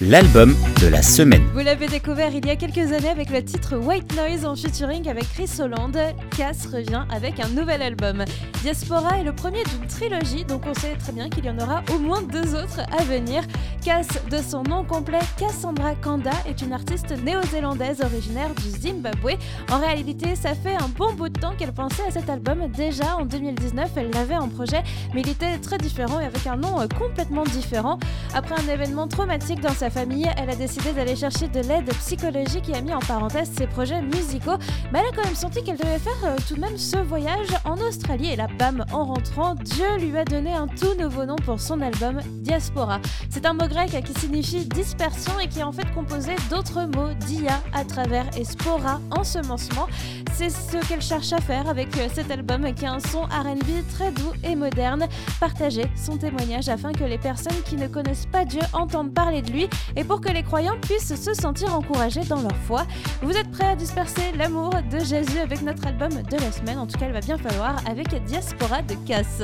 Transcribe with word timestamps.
L'album 0.00 0.54
de 0.80 0.86
la 0.86 1.02
semaine. 1.02 1.42
Vous 1.52 1.60
l'avez 1.60 1.86
découvert 1.86 2.34
il 2.34 2.46
y 2.46 2.50
a 2.50 2.56
quelques 2.56 2.92
années 2.92 3.08
avec 3.08 3.30
le 3.30 3.44
titre 3.44 3.76
White 3.76 4.14
Noise 4.16 4.44
en 4.44 4.54
featuring 4.54 5.08
avec 5.08 5.28
Chris 5.32 5.50
Holland. 5.58 5.96
Cass 6.36 6.66
revient 6.66 7.04
avec 7.10 7.40
un 7.40 7.48
nouvel 7.48 7.82
album. 7.82 8.24
Diaspora 8.62 9.18
est 9.18 9.24
le 9.24 9.32
premier 9.34 9.62
d'une 9.64 9.86
trilogie, 9.86 10.44
donc 10.44 10.62
on 10.66 10.74
sait 10.74 10.96
très 10.96 11.12
bien 11.12 11.28
qu'il 11.28 11.44
y 11.44 11.50
en 11.50 11.58
aura 11.58 11.82
au 11.94 11.98
moins 11.98 12.22
deux 12.22 12.54
autres 12.54 12.80
à 12.96 13.02
venir. 13.04 13.42
Cass, 13.84 14.08
de 14.30 14.38
son 14.38 14.62
nom 14.62 14.84
complet, 14.84 15.18
Cassandra 15.38 15.94
Kanda, 15.94 16.32
est 16.46 16.62
une 16.62 16.72
artiste 16.72 17.14
néo-zélandaise 17.24 18.00
originaire 18.02 18.54
du 18.54 18.70
Zimbabwe. 18.70 19.38
En 19.70 19.78
réalité, 19.78 20.36
ça 20.36 20.54
fait 20.54 20.76
un 20.76 20.88
bon 20.96 21.12
bout 21.14 21.30
de 21.30 21.40
temps 21.40 21.54
qu'elle 21.58 21.72
pensait 21.72 22.04
à 22.06 22.10
cet 22.10 22.28
album. 22.28 22.68
Déjà 22.76 23.16
en 23.16 23.24
2019, 23.24 23.90
elle 23.96 24.10
l'avait 24.10 24.36
en 24.36 24.48
projet, 24.48 24.82
mais 25.14 25.22
il 25.22 25.30
était 25.30 25.58
très 25.58 25.78
différent 25.78 26.20
et 26.20 26.26
avec 26.26 26.46
un 26.46 26.56
nom 26.56 26.76
complètement 26.98 27.44
différent. 27.44 27.98
Après 28.34 28.54
un 28.54 28.72
événement 28.72 29.08
traumatique 29.08 29.60
dans 29.60 29.74
sa 29.80 29.88
famille, 29.88 30.28
elle 30.36 30.50
a 30.50 30.56
décidé 30.56 30.92
d'aller 30.92 31.16
chercher 31.16 31.48
de 31.48 31.60
l'aide 31.60 31.88
psychologique 32.00 32.68
et 32.68 32.74
a 32.74 32.82
mis 32.82 32.92
en 32.92 32.98
parenthèse 32.98 33.50
ses 33.56 33.66
projets 33.66 34.02
musicaux. 34.02 34.58
Mais 34.92 34.98
elle 34.98 35.06
a 35.06 35.16
quand 35.16 35.24
même 35.24 35.34
senti 35.34 35.62
qu'elle 35.62 35.78
devait 35.78 35.98
faire 35.98 36.22
euh, 36.22 36.36
tout 36.46 36.54
de 36.56 36.60
même 36.60 36.76
ce 36.76 36.98
voyage 36.98 37.48
en 37.64 37.78
Australie. 37.78 38.32
Et 38.32 38.36
là, 38.36 38.46
bam, 38.58 38.84
en 38.92 39.06
rentrant, 39.06 39.54
Dieu 39.54 39.86
lui 39.98 40.14
a 40.18 40.26
donné 40.26 40.52
un 40.52 40.66
tout 40.66 40.94
nouveau 41.00 41.24
nom 41.24 41.36
pour 41.36 41.60
son 41.60 41.80
album, 41.80 42.20
Diaspora. 42.42 43.00
C'est 43.30 43.46
un 43.46 43.54
mot 43.54 43.68
grec 43.68 44.04
qui 44.04 44.20
signifie 44.20 44.66
dispersion 44.66 45.32
et 45.42 45.48
qui 45.48 45.60
est 45.60 45.62
en 45.62 45.72
fait 45.72 45.90
composé 45.94 46.32
d'autres 46.50 46.84
mots, 46.84 47.14
dia 47.26 47.58
à 47.72 47.82
travers 47.82 48.26
et 48.36 48.44
spora, 48.44 49.00
ensemencement. 49.10 49.86
C'est 50.34 50.50
ce 50.50 50.76
qu'elle 50.86 51.00
cherche 51.00 51.32
à 51.32 51.40
faire 51.40 51.66
avec 51.70 51.96
euh, 51.96 52.08
cet 52.12 52.30
album 52.30 52.70
qui 52.74 52.84
a 52.84 52.92
un 52.92 53.00
son 53.00 53.22
RB 53.22 53.88
très 53.94 54.12
doux 54.12 54.32
et 54.44 54.54
moderne. 54.56 55.06
Partager 55.40 55.86
son 55.96 56.18
témoignage 56.18 56.68
afin 56.68 56.92
que 56.92 57.04
les 57.04 57.18
personnes 57.18 57.62
qui 57.64 57.76
ne 57.76 57.88
connaissent 57.88 58.26
pas 58.26 58.44
Dieu 58.44 58.60
entendent 58.74 59.14
parler 59.14 59.40
de 59.40 59.50
lui 59.50 59.69
et 59.96 60.04
pour 60.04 60.20
que 60.20 60.30
les 60.30 60.42
croyants 60.42 60.76
puissent 60.80 61.14
se 61.14 61.34
sentir 61.34 61.74
encouragés 61.74 62.24
dans 62.24 62.40
leur 62.40 62.56
foi. 62.66 62.86
Vous 63.22 63.36
êtes 63.36 63.50
prêts 63.50 63.68
à 63.68 63.76
disperser 63.76 64.32
l'amour 64.36 64.74
de 64.90 64.98
Jésus 64.98 65.38
avec 65.38 65.62
notre 65.62 65.86
album 65.86 66.10
de 66.10 66.36
la 66.36 66.52
semaine 66.52 66.78
En 66.78 66.86
tout 66.86 66.98
cas, 66.98 67.06
il 67.06 67.12
va 67.12 67.20
bien 67.20 67.38
falloir 67.38 67.76
avec 67.88 68.08
Diaspora 68.24 68.82
de 68.82 68.94
Casse. 69.06 69.42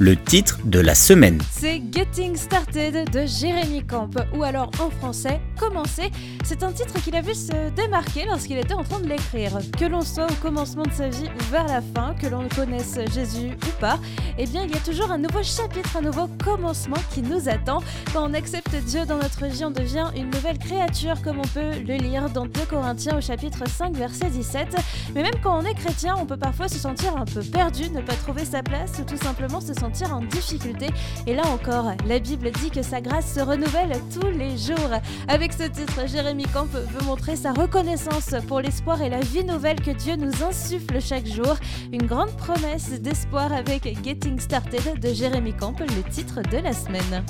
Le 0.00 0.16
titre 0.16 0.58
de 0.64 0.80
la 0.80 0.94
semaine. 0.94 1.40
C'est 1.50 1.82
Getting 1.92 2.36
Started 2.36 3.10
de 3.10 3.26
Jérémy 3.26 3.84
Camp, 3.84 4.10
ou 4.34 4.42
alors 4.42 4.70
en 4.80 4.90
français, 4.90 5.40
Commencer. 5.58 6.10
C'est 6.44 6.62
un 6.62 6.72
titre 6.72 6.94
qu'il 7.02 7.14
a 7.16 7.20
vu 7.20 7.34
se 7.34 7.70
démarquer 7.70 8.24
lorsqu'il 8.26 8.58
était 8.58 8.74
en 8.74 8.82
train 8.82 9.00
de 9.00 9.08
l'écrire. 9.08 9.58
Que 9.78 9.84
l'on 9.84 10.02
soit 10.02 10.26
au 10.30 10.34
commencement 10.42 10.82
de 10.82 10.92
sa 10.92 11.08
vie 11.08 11.28
ou 11.28 11.52
vers 11.52 11.66
la 11.66 11.80
fin, 11.80 12.14
que 12.14 12.26
l'on 12.26 12.48
connaisse 12.48 12.98
Jésus 13.14 13.52
ou 13.52 13.80
pas, 13.80 13.98
eh 14.38 14.46
bien 14.46 14.64
il 14.64 14.70
y 14.70 14.74
a 14.74 14.80
toujours 14.80 15.10
un 15.10 15.18
nouveau 15.18 15.42
chapitre, 15.42 15.96
un 15.96 16.02
nouveau 16.02 16.28
commencement 16.42 16.96
qui 17.12 17.22
nous 17.22 17.48
attend. 17.48 17.82
Quand 18.12 18.28
on 18.28 18.34
accepte 18.34 18.74
Dieu 18.86 19.03
dans 19.06 19.18
notre 19.18 19.46
vie, 19.46 19.64
on 19.64 19.70
devient 19.70 20.06
une 20.16 20.30
nouvelle 20.30 20.58
créature, 20.58 21.20
comme 21.22 21.38
on 21.38 21.48
peut 21.48 21.78
le 21.86 21.96
lire 21.96 22.30
dans 22.30 22.46
2 22.46 22.60
Corinthiens 22.68 23.18
au 23.18 23.20
chapitre 23.20 23.68
5, 23.68 23.94
verset 23.94 24.30
17. 24.30 24.76
Mais 25.14 25.22
même 25.22 25.34
quand 25.42 25.58
on 25.58 25.64
est 25.64 25.74
chrétien, 25.74 26.14
on 26.18 26.26
peut 26.26 26.36
parfois 26.36 26.68
se 26.68 26.78
sentir 26.78 27.16
un 27.16 27.24
peu 27.24 27.40
perdu, 27.42 27.90
ne 27.90 28.00
pas 28.00 28.14
trouver 28.14 28.44
sa 28.44 28.62
place 28.62 28.92
ou 29.00 29.04
tout 29.04 29.16
simplement 29.16 29.60
se 29.60 29.74
sentir 29.74 30.14
en 30.14 30.20
difficulté. 30.20 30.88
Et 31.26 31.34
là 31.34 31.42
encore, 31.46 31.92
la 32.06 32.18
Bible 32.18 32.50
dit 32.52 32.70
que 32.70 32.82
sa 32.82 33.00
grâce 33.00 33.34
se 33.34 33.40
renouvelle 33.40 33.92
tous 34.12 34.30
les 34.30 34.56
jours. 34.56 34.90
Avec 35.28 35.52
ce 35.52 35.64
titre, 35.64 36.06
Jérémy 36.06 36.44
Camp 36.44 36.66
veut 36.66 37.04
montrer 37.04 37.36
sa 37.36 37.52
reconnaissance 37.52 38.34
pour 38.48 38.60
l'espoir 38.60 39.02
et 39.02 39.10
la 39.10 39.20
vie 39.20 39.44
nouvelle 39.44 39.80
que 39.80 39.90
Dieu 39.90 40.16
nous 40.16 40.42
insuffle 40.42 41.00
chaque 41.00 41.26
jour. 41.26 41.56
Une 41.92 42.06
grande 42.06 42.34
promesse 42.36 43.00
d'espoir 43.00 43.52
avec 43.52 43.82
Getting 44.04 44.38
Started 44.38 45.00
de 45.00 45.12
Jérémy 45.12 45.52
Camp, 45.52 45.74
le 45.80 46.10
titre 46.10 46.40
de 46.50 46.58
la 46.58 46.72
semaine 46.72 47.24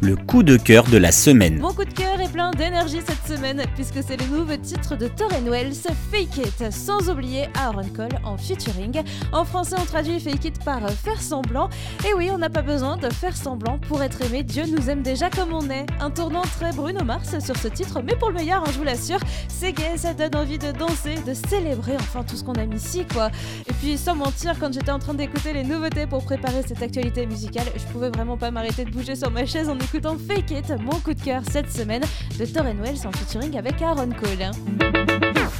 le 0.00 0.16
coup 0.16 0.42
de 0.42 0.56
cœur 0.58 0.84
de 0.84 0.96
la 0.96 1.12
semaine. 1.12 1.58
Mon 1.58 1.72
coup 1.72 1.84
de 1.84 1.92
cœur 1.92 2.20
est 2.20 2.30
plein 2.30 2.50
d'énergie 2.50 3.00
cette 3.06 3.36
semaine 3.36 3.62
puisque 3.74 4.02
c'est 4.06 4.16
le 4.16 4.26
nouveau 4.36 4.56
titre 4.56 4.96
de 4.96 5.08
Torren 5.08 5.48
Wells, 5.48 5.74
Fake 6.10 6.36
It, 6.38 6.72
sans 6.72 7.08
oublier 7.08 7.48
Aaron 7.54 7.88
Cole 7.94 8.18
en 8.24 8.36
featuring. 8.36 9.02
En 9.32 9.44
français, 9.44 9.76
on 9.78 9.84
traduit 9.84 10.20
Fake 10.20 10.44
It 10.44 10.64
par 10.64 10.88
faire 10.90 11.20
semblant. 11.20 11.68
Et 12.08 12.14
oui, 12.14 12.30
on 12.32 12.38
n'a 12.38 12.50
pas 12.50 12.62
besoin 12.62 12.96
de 12.96 13.08
faire 13.10 13.36
semblant 13.36 13.78
pour 13.78 14.02
être 14.02 14.22
aimé. 14.22 14.42
Dieu 14.42 14.64
nous 14.66 14.90
aime 14.90 15.02
déjà 15.02 15.30
comme 15.30 15.52
on 15.52 15.70
est. 15.70 15.86
Un 16.00 16.10
tournant 16.10 16.42
très 16.42 16.72
Bruno 16.72 17.04
Mars 17.04 17.38
sur 17.38 17.56
ce 17.56 17.68
titre, 17.68 18.00
mais 18.02 18.16
pour 18.16 18.30
le 18.30 18.36
meilleur, 18.36 18.62
hein, 18.62 18.70
je 18.72 18.78
vous 18.78 18.84
l'assure, 18.84 19.20
c'est 19.48 19.72
gay, 19.72 19.96
ça 19.96 20.14
donne 20.14 20.36
envie 20.36 20.58
de 20.58 20.72
danser, 20.72 21.16
de 21.26 21.34
célébrer 21.34 21.96
enfin 21.96 22.24
tout 22.24 22.36
ce 22.36 22.44
qu'on 22.44 22.54
aime 22.54 22.72
ici, 22.72 23.04
quoi. 23.12 23.30
Et 23.68 23.72
puis, 23.74 23.98
sans 23.98 24.14
mentir, 24.14 24.54
quand 24.58 24.72
j'étais 24.72 24.90
en 24.90 24.98
train 24.98 25.14
d'écouter 25.14 25.52
les 25.52 25.64
nouveautés 25.64 26.06
pour 26.06 26.24
préparer 26.24 26.62
cette 26.66 26.82
actualité 26.82 27.26
musicale, 27.26 27.66
je 27.76 27.84
pouvais 27.92 28.10
vraiment 28.10 28.36
pas 28.36 28.50
m'arrêter 28.50 28.84
de 28.84 28.90
bouger 28.90 29.16
sur 29.16 29.30
ma 29.30 29.46
chaise 29.46 29.68
en 29.68 29.78
écoutant 29.78 30.16
Fake 30.16 30.37
It, 30.38 30.72
mon 30.80 31.00
coup 31.00 31.14
de 31.14 31.20
cœur 31.20 31.42
cette 31.50 31.70
semaine 31.70 32.02
de 32.38 32.44
Torren 32.46 32.78
Wells 32.80 33.06
en 33.06 33.10
featuring 33.10 33.58
avec 33.58 33.82
Aaron 33.82 34.10
Cole. 34.10 34.52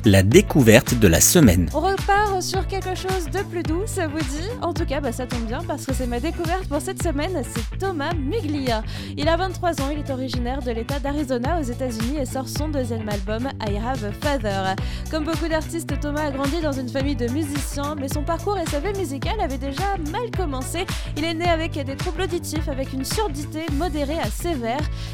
La 0.05 0.23
découverte 0.23 0.95
de 0.95 1.09
la 1.09 1.21
semaine. 1.21 1.69
On 1.75 1.81
repart 1.81 2.41
sur 2.41 2.67
quelque 2.69 2.95
chose 2.95 3.27
de 3.33 3.41
plus 3.43 3.65
doux, 3.65 3.83
ça 3.87 4.07
vous 4.07 4.21
dit? 4.21 4.49
En 4.63 4.73
tout 4.73 4.87
cas, 4.87 5.01
bah, 5.01 5.11
ça 5.11 5.27
tombe 5.27 5.45
bien 5.47 5.61
parce 5.67 5.85
que 5.85 5.93
c'est 5.93 6.07
ma 6.07 6.21
découverte 6.21 6.69
pour 6.69 6.81
cette 6.81 7.03
semaine, 7.03 7.43
c'est 7.43 7.79
Thomas 7.79 8.15
Muglia. 8.15 8.85
Il 9.17 9.29
a 9.29 9.37
23 9.37 9.81
ans, 9.83 9.91
il 9.93 9.99
est 9.99 10.11
originaire 10.11 10.63
de 10.63 10.71
l'état 10.71 11.01
d'Arizona 11.01 11.59
aux 11.59 11.65
États-Unis 11.65 12.19
et 12.21 12.27
sort 12.27 12.49
son 12.49 12.69
deuxième 12.69 13.09
album 13.09 13.49
I 13.69 13.77
Have 13.77 14.05
a 14.05 14.13
Father. 14.13 14.77
Comme 15.11 15.25
beaucoup 15.25 15.49
d'artistes, 15.49 15.99
Thomas 16.01 16.27
a 16.27 16.31
grandi 16.31 16.61
dans 16.63 16.73
une 16.73 16.89
famille 16.89 17.17
de 17.17 17.27
musiciens, 17.27 17.97
mais 17.99 18.09
son 18.09 18.23
parcours 18.23 18.57
et 18.57 18.67
sa 18.67 18.79
vie 18.79 18.97
musicale 18.97 19.41
avaient 19.41 19.59
déjà 19.59 19.97
mal 20.13 20.31
commencé. 20.37 20.87
Il 21.17 21.25
est 21.25 21.35
né 21.35 21.49
avec 21.49 21.73
des 21.73 21.97
troubles 21.97 22.23
auditifs, 22.23 22.69
avec 22.69 22.93
une 22.93 23.05
surdité 23.05 23.67
modérée 23.73 24.21
à 24.21 24.31
sévère. 24.31 24.68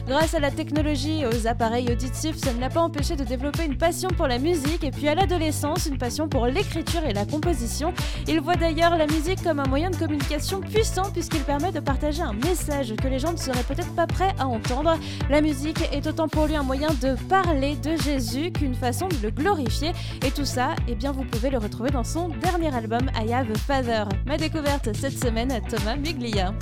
Grâce 0.07 0.35
à 0.35 0.41
la 0.41 0.51
technologie 0.51 1.21
et 1.21 1.27
aux 1.27 1.47
appareils 1.47 1.91
auditifs, 1.91 2.37
ça 2.37 2.53
ne 2.53 2.61
l'a 2.61 2.69
pas 2.69 2.81
empêché 2.81 3.17
de 3.17 3.25
développer 3.25 3.65
une 3.65 3.77
passion 3.77 4.09
pour 4.09 4.27
la 4.27 4.39
musique 4.39 4.85
et 4.85 4.91
puis 4.91 5.09
à 5.09 5.15
l'adolescence 5.15 5.87
une 5.87 5.99
passion 5.99 6.29
pour 6.29 6.47
l'écriture 6.47 7.05
et 7.07 7.13
la 7.13 7.25
composition. 7.25 7.93
Il 8.29 8.41
voit 8.41 8.57
d'ailleurs 8.57 8.97
la 8.97 9.07
musique 9.07 9.43
comme 9.43 9.61
un 9.61 9.67
moyen 9.67 9.91
de 9.91 9.97
communication 9.97 10.61
puissant 10.61 11.11
puisqu'il 11.13 11.43
permet 11.43 11.73
de 11.73 11.81
partager 11.81 12.23
un 12.23 12.33
message 12.33 12.95
que 12.97 13.09
les 13.09 13.19
gens 13.19 13.33
ne 13.33 13.39
seraient 13.39 13.63
peut-être 13.63 13.95
pas 13.95 14.07
prêts 14.07 14.35
à 14.39 14.47
entendre. 14.47 14.99
La 15.31 15.41
musique 15.41 15.81
est 15.93 16.07
autant 16.07 16.29
pour 16.29 16.47
lui 16.47 16.57
un 16.57 16.63
moyen 16.63 16.89
de 17.03 17.15
parler 17.29 17.77
de 17.77 17.97
Jésus 17.97 18.53
qu'une 18.53 18.75
façon 18.75 19.09
de 19.09 19.17
le 19.23 19.31
glorifier 19.31 19.93
et 20.25 20.31
tout 20.31 20.45
ça, 20.45 20.75
eh 20.89 20.95
bien 20.95 21.13
vous 21.13 21.25
pouvez 21.25 21.51
le 21.51 21.59
retrouver 21.59 21.91
dans 21.91 22.05
son 22.05 22.29
dernier 22.29 22.75
album 22.75 23.11
I 23.17 23.33
Have 23.33 23.51
a 23.51 23.59
Father. 23.59 24.05
Ma 24.27 24.37
découverte 24.37 24.89
cette 24.95 25.19
semaine, 25.19 25.61
Thomas 25.69 25.97
Muglia. 25.97 26.55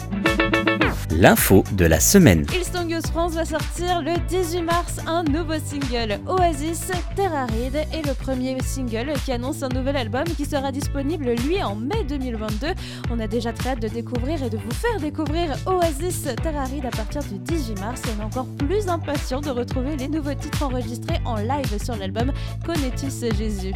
L'info 1.10 1.64
de 1.72 1.84
la 1.84 2.00
semaine. 2.00 2.46
France 3.12 3.34
va 3.34 3.44
sortir 3.44 4.02
le 4.02 4.18
18 4.28 4.62
mars 4.62 4.98
un 5.06 5.22
nouveau 5.22 5.54
single, 5.64 6.18
Oasis 6.26 6.90
Terraride 7.14 7.86
et 7.94 8.02
le 8.02 8.12
premier 8.12 8.58
single 8.60 9.12
qui 9.24 9.30
annonce 9.30 9.62
un 9.62 9.68
nouvel 9.68 9.96
album 9.96 10.24
qui 10.24 10.44
sera 10.44 10.72
disponible 10.72 11.30
lui 11.46 11.62
en 11.62 11.76
mai 11.76 12.02
2022. 12.08 12.68
On 13.10 13.20
a 13.20 13.28
déjà 13.28 13.52
très 13.52 13.70
hâte 13.70 13.82
de 13.82 13.88
découvrir 13.88 14.42
et 14.42 14.50
de 14.50 14.56
vous 14.56 14.70
faire 14.72 14.98
découvrir 14.98 15.54
Oasis 15.66 16.26
Terraride 16.42 16.86
à 16.86 16.90
partir 16.90 17.22
du 17.22 17.38
18 17.38 17.80
mars 17.80 18.02
et 18.04 18.10
on 18.18 18.22
est 18.22 18.24
encore 18.24 18.48
plus 18.58 18.88
impatient 18.88 19.40
de 19.40 19.50
retrouver 19.50 19.96
les 19.96 20.08
nouveaux 20.08 20.34
titres 20.34 20.64
enregistrés 20.64 21.20
en 21.24 21.36
live 21.36 21.82
sur 21.82 21.94
l'album 21.94 22.32
Connais-tu 22.66 23.06
Jésus? 23.36 23.72